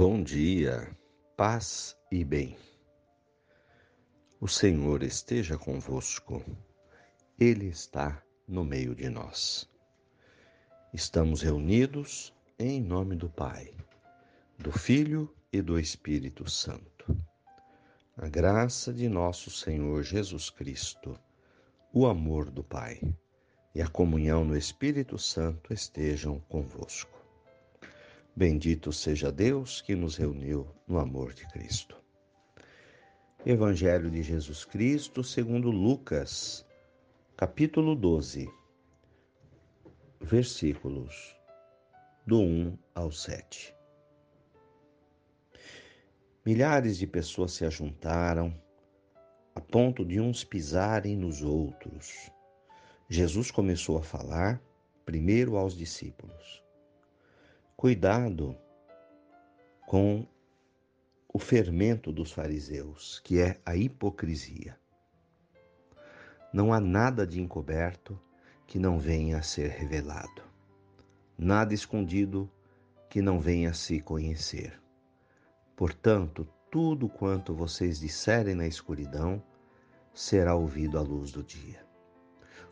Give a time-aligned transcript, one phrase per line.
[0.00, 0.96] Bom dia,
[1.36, 2.56] paz e bem.
[4.40, 6.40] O Senhor esteja convosco,
[7.36, 9.68] Ele está no meio de nós.
[10.94, 13.74] Estamos reunidos em nome do Pai,
[14.56, 17.18] do Filho e do Espírito Santo.
[18.16, 21.18] A graça de nosso Senhor Jesus Cristo,
[21.92, 23.00] o amor do Pai
[23.74, 27.17] e a comunhão no Espírito Santo estejam convosco.
[28.38, 32.00] Bendito seja Deus que nos reuniu no amor de Cristo.
[33.44, 36.64] Evangelho de Jesus Cristo, segundo Lucas,
[37.36, 38.48] capítulo 12,
[40.20, 41.36] versículos
[42.24, 43.74] do 1 ao 7.
[46.46, 48.56] Milhares de pessoas se ajuntaram
[49.52, 52.30] a ponto de uns pisarem nos outros.
[53.08, 54.62] Jesus começou a falar
[55.04, 56.67] primeiro aos discípulos.
[57.80, 58.56] Cuidado
[59.86, 60.26] com
[61.32, 64.76] o fermento dos fariseus, que é a hipocrisia.
[66.52, 68.20] Não há nada de encoberto
[68.66, 70.42] que não venha a ser revelado,
[71.38, 72.50] nada escondido
[73.08, 74.82] que não venha a se conhecer.
[75.76, 79.40] Portanto, tudo quanto vocês disserem na escuridão
[80.12, 81.86] será ouvido à luz do dia.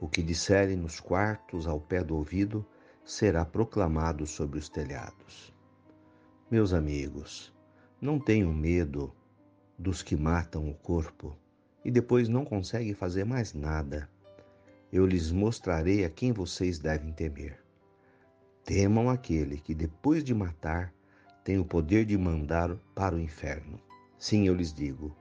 [0.00, 2.66] O que disserem nos quartos ao pé do ouvido
[3.08, 5.50] será proclamado sobre os telhados.
[6.50, 7.50] Meus amigos,
[7.98, 9.10] não tenham medo
[9.78, 11.34] dos que matam o corpo
[11.82, 14.10] e depois não conseguem fazer mais nada.
[14.92, 17.58] Eu lhes mostrarei a quem vocês devem temer.
[18.62, 20.92] Temam aquele que, depois de matar,
[21.42, 23.80] tem o poder de mandar para o inferno.
[24.18, 25.16] Sim, eu lhes digo: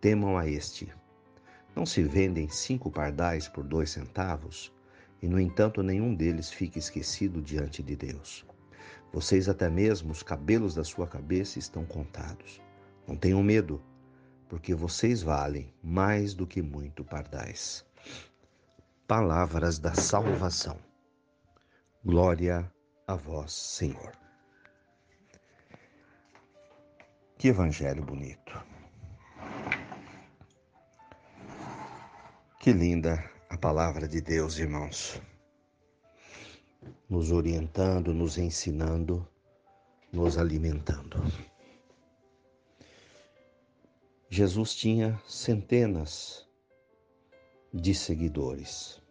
[0.00, 0.90] temam a este.
[1.76, 4.72] Não se vendem cinco pardais por dois centavos?
[5.22, 8.44] E, no entanto, nenhum deles fica esquecido diante de Deus.
[9.12, 12.60] Vocês, até mesmo os cabelos da sua cabeça, estão contados.
[13.06, 13.80] Não tenham medo,
[14.48, 17.86] porque vocês valem mais do que muito pardais.
[19.06, 20.78] Palavras da salvação.
[22.04, 22.68] Glória
[23.06, 24.12] a vós, Senhor.
[27.38, 28.60] Que evangelho bonito.
[32.58, 33.22] Que linda
[33.52, 35.20] a palavra de Deus, irmãos,
[37.06, 39.28] nos orientando, nos ensinando,
[40.10, 41.22] nos alimentando.
[44.30, 46.48] Jesus tinha centenas
[47.74, 49.02] de seguidores.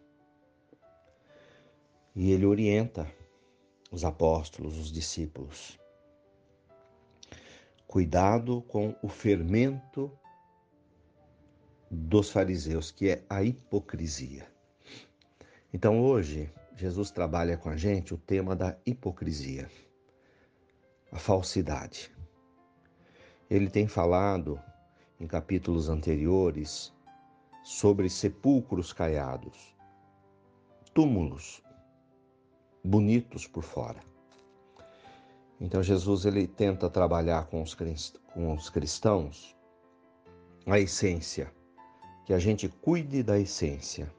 [2.12, 3.08] E ele orienta
[3.92, 5.78] os apóstolos, os discípulos.
[7.86, 10.10] Cuidado com o fermento
[11.94, 14.46] dos fariseus, que é a hipocrisia.
[15.74, 19.70] Então hoje, Jesus trabalha com a gente o tema da hipocrisia,
[21.12, 22.10] a falsidade.
[23.50, 24.58] Ele tem falado
[25.20, 26.94] em capítulos anteriores
[27.62, 29.76] sobre sepulcros caiados,
[30.94, 31.62] túmulos
[32.82, 34.00] bonitos por fora.
[35.60, 39.54] Então Jesus ele tenta trabalhar com os, com os cristãos
[40.66, 41.52] a essência
[42.24, 44.12] que a gente cuide da essência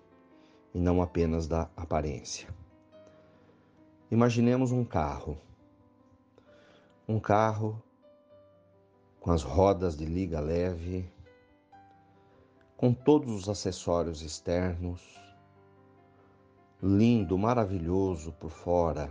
[0.74, 2.48] e não apenas da aparência.
[4.12, 5.38] Imaginemos um carro.
[7.08, 7.82] Um carro
[9.20, 11.10] com as rodas de liga leve,
[12.76, 15.02] com todos os acessórios externos,
[16.82, 19.10] lindo, maravilhoso por fora,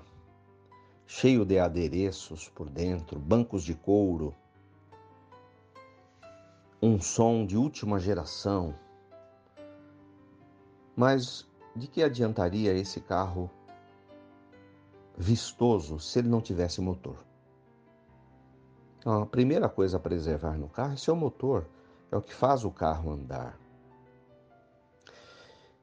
[1.06, 4.34] cheio de adereços por dentro, bancos de couro,
[6.82, 8.74] um som de última geração.
[10.96, 13.50] Mas de que adiantaria esse carro
[15.16, 17.16] vistoso se ele não tivesse motor?
[18.98, 21.66] Então, a primeira coisa a preservar no carro é seu motor,
[22.10, 23.58] é o que faz o carro andar.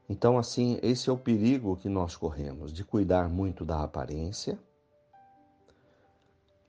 [0.08, 4.58] Então, assim, esse é o perigo que nós corremos, de cuidar muito da aparência,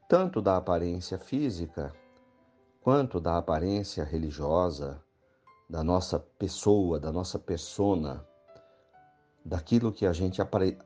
[0.08, 1.94] tanto da aparência física,
[2.80, 5.00] quanto da aparência religiosa
[5.68, 8.26] da nossa pessoa, da nossa persona,
[9.44, 10.40] daquilo que a gente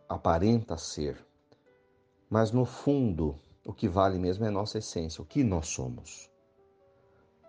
[0.09, 1.25] aparenta ser.
[2.29, 6.31] Mas no fundo, o que vale mesmo é nossa essência, o que nós somos.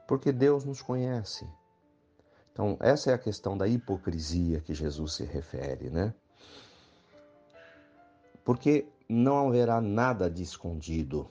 [0.07, 1.48] Porque Deus nos conhece.
[2.52, 6.13] Então, essa é a questão da hipocrisia que Jesus se refere, né?
[8.44, 11.30] Porque não haverá nada de escondido,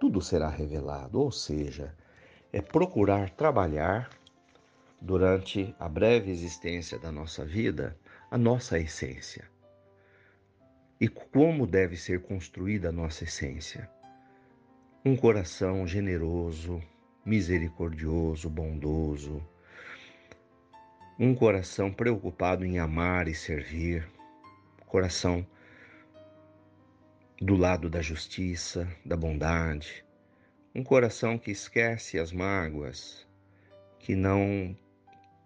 [0.00, 1.94] tudo será revelado, ou seja,
[2.52, 4.08] é procurar trabalhar
[5.00, 7.96] durante a breve existência da nossa vida
[8.36, 9.50] a nossa essência.
[11.00, 13.90] E como deve ser construída a nossa essência?
[15.06, 16.82] um coração generoso,
[17.24, 19.40] misericordioso, bondoso,
[21.16, 24.06] um coração preocupado em amar e servir,
[24.84, 25.46] coração
[27.40, 30.04] do lado da justiça, da bondade,
[30.74, 33.26] um coração que esquece as mágoas,
[34.00, 34.76] que não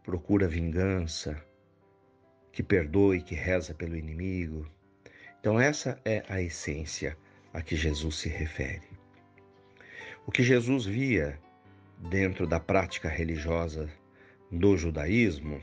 [0.02, 1.40] procura vingança,
[2.52, 4.68] que perdoa e que reza pelo inimigo.
[5.38, 7.16] Então, essa é a essência
[7.52, 8.88] a que Jesus se refere.
[10.26, 11.38] O que Jesus via
[11.98, 13.90] dentro da prática religiosa
[14.50, 15.60] do judaísmo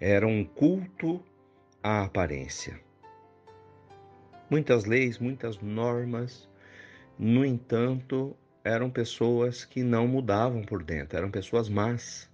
[0.00, 1.22] era um culto
[1.82, 2.80] à aparência.
[4.50, 6.48] Muitas leis, muitas normas,
[7.18, 12.30] no entanto, eram pessoas que não mudavam por dentro, eram pessoas más,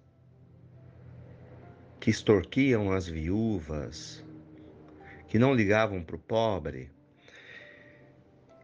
[2.08, 4.24] que extorquiam as viúvas,
[5.28, 6.90] que não ligavam para o pobre.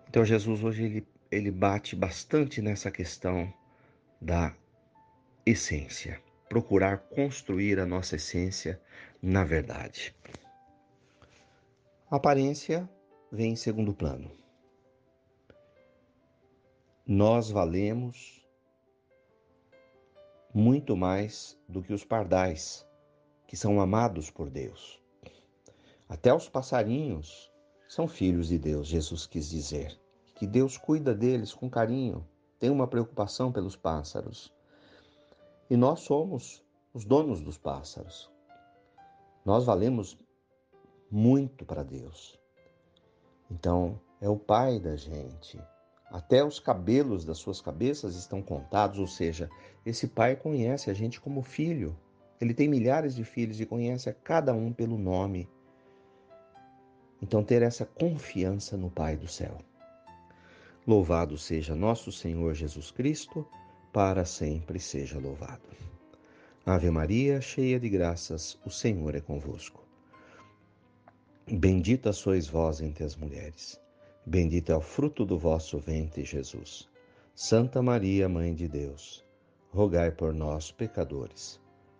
[0.08, 3.52] Então Jesus hoje ele, ele bate bastante nessa questão
[4.19, 4.56] da
[5.44, 6.19] essência,
[6.49, 8.81] procurar construir a nossa essência
[9.20, 10.17] na verdade.
[12.11, 12.88] A aparência
[13.31, 14.31] vem em segundo plano.
[17.06, 18.43] Nós valemos
[20.55, 22.87] muito mais do que os pardais
[23.46, 25.00] que são amados por Deus.
[26.08, 27.50] Até os passarinhos
[27.88, 29.99] são filhos de Deus, Jesus quis dizer.
[30.35, 32.26] Que Deus cuida deles com carinho,
[32.58, 34.52] tem uma preocupação pelos pássaros.
[35.70, 38.31] E nós somos os donos dos pássaros.
[39.44, 40.19] Nós valemos
[41.11, 42.38] muito para Deus.
[43.50, 45.61] Então, é o Pai da gente.
[46.11, 49.50] Até os cabelos das suas cabeças estão contados, ou seja,
[49.85, 51.96] esse Pai conhece a gente como filho.
[52.40, 55.48] Ele tem milhares de filhos e conhece a cada um pelo nome.
[57.22, 59.58] Então, ter essa confiança no Pai do céu.
[60.86, 63.46] Louvado seja nosso Senhor Jesus Cristo,
[63.92, 65.62] para sempre seja louvado.
[66.66, 69.82] Ave Maria, cheia de graças, o Senhor é convosco.
[71.46, 73.81] Bendita sois vós entre as mulheres.
[74.26, 76.88] Bendito é o fruto do vosso ventre, Jesus.
[77.34, 79.25] Santa Maria, Mãe de Deus,
[79.70, 81.62] rogai por nós, pecadores